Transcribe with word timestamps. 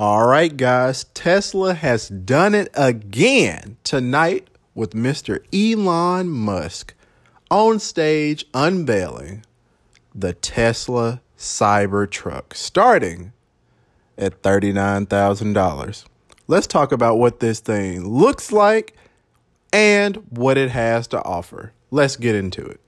All 0.00 0.26
right, 0.26 0.56
guys, 0.56 1.04
Tesla 1.12 1.74
has 1.74 2.08
done 2.08 2.54
it 2.54 2.70
again 2.72 3.76
tonight 3.84 4.48
with 4.74 4.94
Mr. 4.94 5.44
Elon 5.52 6.30
Musk 6.30 6.94
on 7.50 7.78
stage 7.78 8.46
unveiling 8.54 9.44
the 10.14 10.32
Tesla 10.32 11.20
Cybertruck 11.36 12.54
starting 12.54 13.34
at 14.16 14.40
$39,000. 14.40 16.04
Let's 16.46 16.66
talk 16.66 16.92
about 16.92 17.18
what 17.18 17.40
this 17.40 17.60
thing 17.60 18.08
looks 18.08 18.50
like 18.50 18.96
and 19.70 20.16
what 20.30 20.56
it 20.56 20.70
has 20.70 21.08
to 21.08 21.22
offer. 21.22 21.74
Let's 21.90 22.16
get 22.16 22.34
into 22.34 22.64
it. 22.64 22.80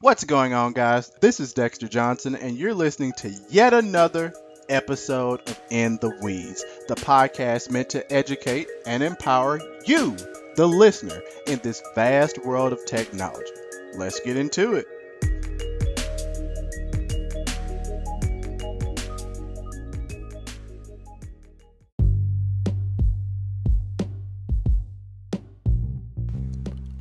What's 0.00 0.24
going 0.24 0.52
on, 0.52 0.74
guys? 0.74 1.10
This 1.22 1.40
is 1.40 1.54
Dexter 1.54 1.88
Johnson, 1.88 2.36
and 2.36 2.58
you're 2.58 2.74
listening 2.74 3.14
to 3.20 3.34
yet 3.48 3.72
another 3.72 4.34
episode 4.68 5.40
of 5.48 5.60
In 5.70 5.98
the 6.00 6.16
Weeds, 6.22 6.64
the 6.88 6.94
podcast 6.94 7.70
meant 7.70 7.90
to 7.90 8.12
educate 8.12 8.68
and 8.86 9.02
empower 9.02 9.60
you, 9.84 10.16
the 10.56 10.66
listener, 10.66 11.20
in 11.46 11.60
this 11.62 11.82
vast 11.94 12.44
world 12.44 12.72
of 12.72 12.84
technology. 12.86 13.50
Let's 13.96 14.20
get 14.20 14.36
into 14.36 14.74
it. 14.74 14.86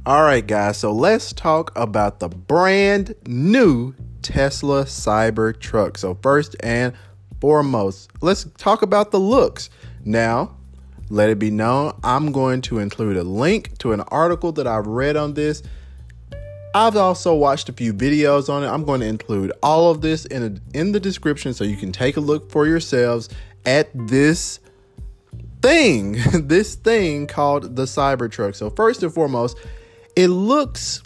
All 0.07 0.21
right, 0.21 0.45
guys, 0.45 0.77
so 0.77 0.91
let's 0.91 1.33
talk 1.33 1.71
about 1.75 2.19
the 2.19 2.29
brand 2.29 3.15
new 3.25 3.95
Tesla 4.21 4.83
Cybertruck. 4.85 5.97
So, 5.97 6.13
first 6.21 6.55
and 6.59 6.93
foremost, 7.45 8.09
let's 8.21 8.45
talk 8.57 8.81
about 8.81 9.11
the 9.11 9.19
looks. 9.19 9.69
Now, 10.03 10.57
let 11.11 11.29
it 11.29 11.37
be 11.37 11.51
known, 11.51 11.93
I'm 12.03 12.31
going 12.31 12.61
to 12.61 12.79
include 12.79 13.17
a 13.17 13.23
link 13.23 13.77
to 13.77 13.91
an 13.91 14.01
article 14.01 14.51
that 14.53 14.65
I've 14.65 14.87
read 14.87 15.15
on 15.15 15.35
this. 15.35 15.61
I've 16.73 16.97
also 16.97 17.35
watched 17.35 17.69
a 17.69 17.73
few 17.73 17.93
videos 17.93 18.49
on 18.49 18.63
it. 18.63 18.67
I'm 18.67 18.83
going 18.83 19.01
to 19.01 19.05
include 19.05 19.51
all 19.61 19.91
of 19.91 20.01
this 20.01 20.25
in 20.25 20.41
a, 20.41 20.75
in 20.75 20.91
the 20.91 20.99
description 20.99 21.53
so 21.53 21.63
you 21.63 21.77
can 21.77 21.91
take 21.91 22.17
a 22.17 22.19
look 22.19 22.49
for 22.49 22.65
yourselves 22.65 23.29
at 23.63 23.89
this 23.93 24.59
thing, 25.61 26.13
this 26.47 26.73
thing 26.73 27.27
called 27.27 27.75
the 27.75 27.83
Cybertruck. 27.83 28.55
So 28.55 28.71
first 28.71 29.03
and 29.03 29.13
foremost, 29.13 29.55
it 30.15 30.29
looks 30.29 31.03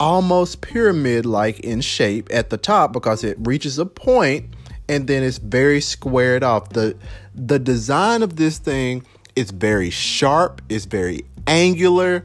almost 0.00 0.62
pyramid 0.62 1.26
like 1.26 1.60
in 1.60 1.82
shape 1.82 2.28
at 2.32 2.48
the 2.48 2.56
top 2.56 2.94
because 2.94 3.22
it 3.22 3.36
reaches 3.40 3.78
a 3.78 3.84
point 3.84 4.53
and 4.88 5.06
then 5.06 5.22
it's 5.22 5.38
very 5.38 5.80
squared 5.80 6.42
off. 6.42 6.70
The 6.70 6.96
the 7.34 7.58
design 7.58 8.22
of 8.22 8.36
this 8.36 8.58
thing 8.58 9.04
is 9.36 9.50
very 9.50 9.90
sharp, 9.90 10.62
it's 10.68 10.84
very 10.84 11.24
angular, 11.46 12.24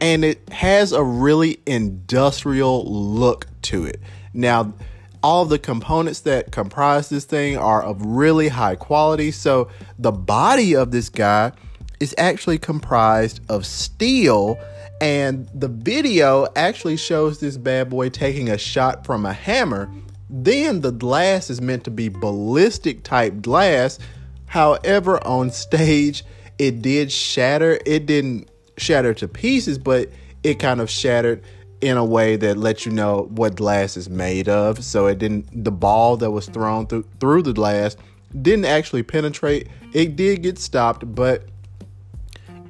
and 0.00 0.24
it 0.24 0.48
has 0.50 0.92
a 0.92 1.02
really 1.02 1.60
industrial 1.66 2.84
look 2.84 3.46
to 3.62 3.84
it. 3.84 4.00
Now, 4.32 4.74
all 5.22 5.46
the 5.46 5.58
components 5.58 6.20
that 6.20 6.52
comprise 6.52 7.08
this 7.08 7.24
thing 7.24 7.56
are 7.56 7.82
of 7.82 8.04
really 8.04 8.48
high 8.48 8.76
quality. 8.76 9.30
So 9.30 9.70
the 9.98 10.12
body 10.12 10.76
of 10.76 10.90
this 10.90 11.08
guy 11.08 11.52
is 11.98 12.14
actually 12.18 12.58
comprised 12.58 13.40
of 13.48 13.64
steel 13.64 14.58
and 15.00 15.48
the 15.54 15.68
video 15.68 16.46
actually 16.56 16.96
shows 16.96 17.40
this 17.40 17.56
bad 17.56 17.90
boy 17.90 18.08
taking 18.10 18.48
a 18.48 18.58
shot 18.58 19.04
from 19.04 19.26
a 19.26 19.32
hammer. 19.32 19.90
Then 20.36 20.80
the 20.80 20.90
glass 20.90 21.48
is 21.48 21.60
meant 21.60 21.84
to 21.84 21.92
be 21.92 22.08
ballistic 22.08 23.04
type 23.04 23.40
glass. 23.40 24.00
However, 24.46 25.24
on 25.24 25.52
stage, 25.52 26.24
it 26.58 26.82
did 26.82 27.12
shatter. 27.12 27.78
It 27.86 28.06
didn't 28.06 28.48
shatter 28.76 29.14
to 29.14 29.28
pieces, 29.28 29.78
but 29.78 30.10
it 30.42 30.58
kind 30.58 30.80
of 30.80 30.90
shattered 30.90 31.40
in 31.80 31.96
a 31.96 32.04
way 32.04 32.34
that 32.34 32.56
lets 32.56 32.84
you 32.84 32.90
know 32.90 33.28
what 33.30 33.54
glass 33.54 33.96
is 33.96 34.10
made 34.10 34.48
of. 34.48 34.82
So 34.82 35.06
it 35.06 35.18
didn't 35.18 35.64
the 35.64 35.70
ball 35.70 36.16
that 36.16 36.32
was 36.32 36.46
thrown 36.46 36.88
through 36.88 37.06
through 37.20 37.42
the 37.42 37.52
glass 37.52 37.96
didn't 38.42 38.64
actually 38.64 39.04
penetrate. 39.04 39.68
It 39.92 40.16
did 40.16 40.42
get 40.42 40.58
stopped, 40.58 41.14
but 41.14 41.44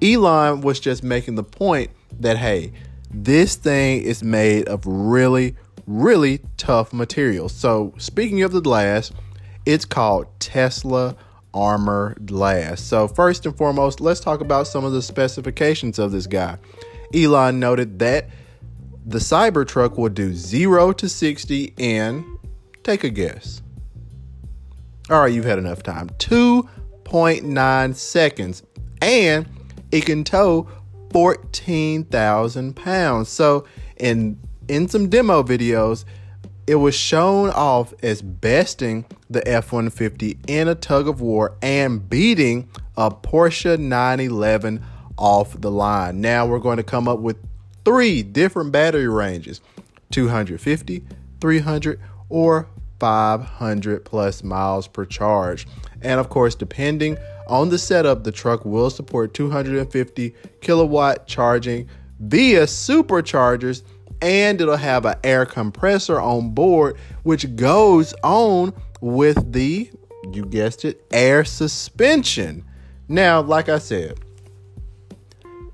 Elon 0.02 0.60
was 0.60 0.80
just 0.80 1.02
making 1.02 1.36
the 1.36 1.44
point 1.44 1.90
that 2.20 2.36
hey, 2.36 2.72
this 3.14 3.54
thing 3.54 4.02
is 4.02 4.22
made 4.22 4.68
of 4.68 4.84
really, 4.86 5.54
really 5.86 6.40
tough 6.56 6.92
material. 6.92 7.48
So, 7.48 7.94
speaking 7.96 8.42
of 8.42 8.52
the 8.52 8.60
glass, 8.60 9.12
it's 9.64 9.84
called 9.84 10.26
Tesla 10.40 11.16
Armor 11.54 12.16
Glass. 12.24 12.80
So, 12.80 13.06
first 13.06 13.46
and 13.46 13.56
foremost, 13.56 14.00
let's 14.00 14.20
talk 14.20 14.40
about 14.40 14.66
some 14.66 14.84
of 14.84 14.92
the 14.92 15.00
specifications 15.00 15.98
of 15.98 16.10
this 16.10 16.26
guy. 16.26 16.58
Elon 17.14 17.60
noted 17.60 18.00
that 18.00 18.28
the 19.06 19.18
Cybertruck 19.18 19.96
will 19.96 20.08
do 20.08 20.34
0 20.34 20.92
to 20.94 21.08
60 21.08 21.74
in, 21.76 22.38
take 22.82 23.04
a 23.04 23.10
guess. 23.10 23.62
All 25.08 25.20
right, 25.20 25.32
you've 25.32 25.44
had 25.44 25.58
enough 25.58 25.82
time. 25.82 26.08
2.9 26.18 27.94
seconds. 27.94 28.62
And 29.02 29.46
it 29.92 30.06
can 30.06 30.24
tow 30.24 30.66
14,000 31.14 32.74
pounds. 32.74 33.28
So, 33.28 33.64
in 33.96 34.36
in 34.66 34.88
some 34.88 35.08
demo 35.08 35.44
videos, 35.44 36.04
it 36.66 36.74
was 36.74 36.96
shown 36.96 37.50
off 37.50 37.94
as 38.02 38.20
besting 38.20 39.04
the 39.30 39.46
F 39.46 39.70
150 39.70 40.38
in 40.48 40.66
a 40.66 40.74
tug 40.74 41.06
of 41.06 41.20
war 41.20 41.56
and 41.62 42.10
beating 42.10 42.68
a 42.96 43.12
Porsche 43.12 43.78
911 43.78 44.84
off 45.16 45.60
the 45.60 45.70
line. 45.70 46.20
Now 46.20 46.46
we're 46.46 46.58
going 46.58 46.78
to 46.78 46.82
come 46.82 47.06
up 47.06 47.20
with 47.20 47.36
three 47.84 48.24
different 48.24 48.72
battery 48.72 49.06
ranges 49.06 49.60
250, 50.10 51.04
300, 51.40 52.00
or 52.28 52.68
500 52.98 54.04
plus 54.04 54.42
miles 54.42 54.88
per 54.88 55.04
charge. 55.04 55.68
And 56.02 56.18
of 56.18 56.28
course, 56.28 56.56
depending 56.56 57.18
on 57.48 57.68
the 57.68 57.78
setup, 57.78 58.24
the 58.24 58.32
truck 58.32 58.64
will 58.64 58.90
support 58.90 59.34
250 59.34 60.34
kilowatt 60.60 61.26
charging 61.26 61.88
via 62.20 62.62
superchargers 62.62 63.82
and 64.22 64.60
it'll 64.60 64.76
have 64.76 65.04
an 65.04 65.16
air 65.24 65.44
compressor 65.44 66.20
on 66.20 66.50
board 66.54 66.96
which 67.24 67.54
goes 67.56 68.14
on 68.22 68.72
with 69.00 69.52
the 69.52 69.90
you 70.32 70.44
guessed 70.46 70.84
it 70.84 71.04
air 71.10 71.44
suspension. 71.44 72.64
Now 73.08 73.42
like 73.42 73.68
i 73.68 73.78
said 73.78 74.18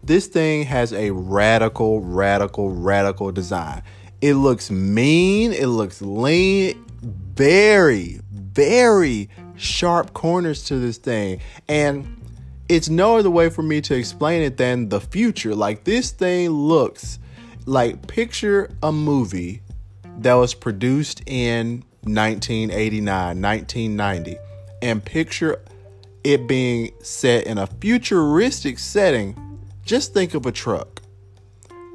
this 0.03 0.27
thing 0.27 0.65
has 0.65 0.93
a 0.93 1.11
radical 1.11 2.01
radical 2.01 2.71
radical 2.71 3.31
design. 3.31 3.83
It 4.21 4.35
looks 4.35 4.71
mean 4.71 5.53
it 5.53 5.67
looks 5.67 6.03
lean 6.03 6.85
very 7.03 8.21
very 8.31 9.29
sharp 9.61 10.13
corners 10.15 10.65
to 10.65 10.79
this 10.79 10.97
thing. 10.97 11.41
And 11.69 12.17
it's 12.69 12.89
no 12.89 13.19
other 13.19 13.31
way 13.31 13.51
for 13.51 13.63
me 13.63 13.81
to 13.83 13.95
explain 13.95 14.43
it 14.43 14.57
than 14.57 14.89
the 14.89 15.01
future. 15.01 15.55
Like 15.55 15.85
this 15.85 16.11
thing 16.11 16.51
looks 16.51 17.19
like 17.67 18.07
picture 18.07 18.71
a 18.83 18.91
movie 18.91 19.63
that 20.19 20.35
was 20.35 20.55
produced 20.55 21.23
in 21.27 21.85
1989, 22.03 23.41
1990, 23.41 24.37
and 24.83 25.05
picture 25.05 25.63
it 26.25 26.47
being 26.47 26.93
set 27.03 27.47
in 27.47 27.59
a 27.59 27.67
futuristic 27.67 28.79
setting. 28.79 29.59
Just 29.85 30.15
think 30.15 30.35
of 30.35 30.47
a 30.47 30.53
truck. 30.53 31.03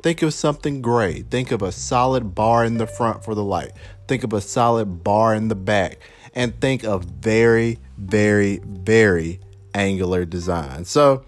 Think 0.03 0.21
of 0.21 0.33
something 0.33 0.81
gray. 0.81 1.23
Think 1.23 1.51
of 1.51 1.61
a 1.61 1.71
solid 1.71 2.35
bar 2.35 2.63
in 2.63 2.77
the 2.77 2.85
front 2.85 3.23
for 3.23 3.33
the 3.33 3.43
light. 3.43 3.71
Think 4.07 4.23
of 4.23 4.33
a 4.33 4.41
solid 4.41 5.03
bar 5.03 5.33
in 5.33 5.47
the 5.47 5.55
back 5.55 5.99
and 6.35 6.59
think 6.59 6.83
of 6.83 7.05
very, 7.05 7.79
very, 7.97 8.59
very 8.63 9.39
angular 9.73 10.25
design. 10.25 10.85
So, 10.85 11.23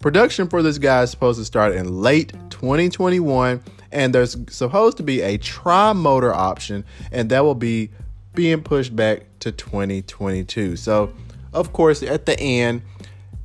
production 0.00 0.48
for 0.48 0.62
this 0.62 0.78
guy 0.78 1.02
is 1.02 1.10
supposed 1.10 1.38
to 1.38 1.44
start 1.44 1.74
in 1.74 2.00
late 2.00 2.32
2021, 2.50 3.62
and 3.92 4.14
there's 4.14 4.36
supposed 4.48 4.96
to 4.98 5.02
be 5.02 5.22
a 5.22 5.38
tri 5.38 5.92
motor 5.92 6.32
option, 6.32 6.84
and 7.10 7.30
that 7.30 7.44
will 7.44 7.54
be 7.54 7.90
being 8.34 8.62
pushed 8.62 8.94
back 8.94 9.22
to 9.40 9.50
2022. 9.50 10.76
So, 10.76 11.12
of 11.52 11.72
course, 11.72 12.02
at 12.02 12.26
the 12.26 12.38
end, 12.38 12.82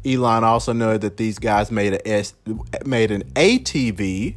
Elon 0.06 0.44
also 0.44 0.74
noted 0.74 1.01
that 1.01 1.18
these 1.18 1.39
guys 1.39 1.71
made 1.71 1.94
a 1.94 2.07
S, 2.07 2.33
made 2.86 3.12
an 3.12 3.24
ATV. 3.33 4.36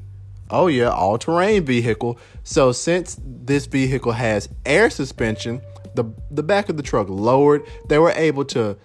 Oh 0.50 0.66
yeah, 0.66 0.90
all-terrain 0.90 1.64
vehicle. 1.64 2.18
So 2.42 2.72
since 2.72 3.18
this 3.24 3.66
vehicle 3.66 4.12
has 4.12 4.48
air 4.64 4.90
suspension, 4.90 5.60
the 5.94 6.04
the 6.30 6.42
back 6.42 6.68
of 6.68 6.76
the 6.76 6.82
truck 6.82 7.08
lowered, 7.08 7.62
they 7.88 7.98
were 7.98 8.12
able 8.12 8.44
to 8.46 8.76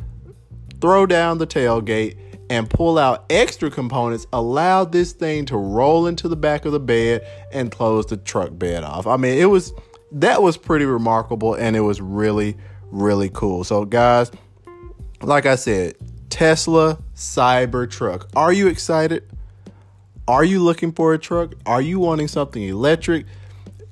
throw 0.82 1.06
down 1.06 1.38
the 1.38 1.48
tailgate 1.48 2.18
and 2.50 2.70
pull 2.70 2.98
out 2.98 3.26
extra 3.30 3.72
components, 3.72 4.28
allowed 4.34 4.92
this 4.92 5.14
thing 5.14 5.46
to 5.46 5.58
roll 5.58 6.08
into 6.08 6.28
the 6.28 6.36
back 6.36 6.66
of 6.66 6.72
the 6.72 6.80
bed 6.80 7.26
and 7.52 7.72
close 7.72 8.06
the 8.06 8.18
truck 8.18 8.58
bed 8.58 8.84
off. 8.84 9.08
I 9.08 9.18
mean, 9.18 9.38
it 9.38 9.46
was 9.46 9.74
that 10.12 10.42
was 10.42 10.58
pretty 10.58 10.86
remarkable 10.86 11.56
and 11.56 11.76
it 11.76 11.82
was 11.82 12.02
really 12.02 12.58
really 12.92 13.30
cool. 13.30 13.64
So 13.64 13.86
guys, 13.86 14.32
like 15.22 15.46
I 15.46 15.56
said, 15.56 15.96
Tesla 16.30 17.02
Cybertruck. 17.16 18.30
Are 18.36 18.52
you 18.52 18.68
excited? 18.68 19.30
Are 20.28 20.46
you 20.46 20.64
looking 20.64 20.94
for 20.94 21.14
a 21.14 21.20
truck? 21.20 21.54
Are 21.66 21.82
you 21.82 22.00
wanting 22.00 22.30
something 22.30 22.64
electric? 22.64 23.26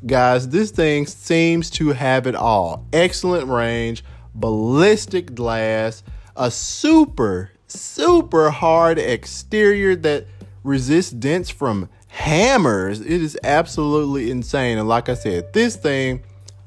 Guys, 0.06 0.48
this 0.48 0.72
thing 0.72 1.06
seems 1.06 1.70
to 1.72 1.90
have 1.90 2.26
it 2.26 2.36
all. 2.36 2.88
Excellent 2.94 3.48
range, 3.48 4.04
ballistic 4.34 5.36
glass, 5.36 6.04
a 6.38 6.50
super, 6.50 7.52
super 7.68 8.50
hard 8.50 8.98
exterior 8.98 9.96
that 9.98 10.26
resists 10.64 11.12
dents 11.12 11.50
from 11.50 11.90
hammers. 12.08 13.02
It 13.02 13.22
is 13.22 13.38
absolutely 13.44 14.32
insane. 14.32 14.78
And 14.78 14.88
like 14.88 15.10
I 15.10 15.16
said, 15.16 15.52
this 15.52 15.76
thing 15.76 16.24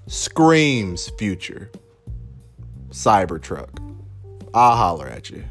screams 0.07 1.09
future. 1.19 1.71
Cybertruck. 2.91 3.71
I'll 4.53 4.77
holler 4.77 5.09
at 5.09 5.31
you. 5.31 5.45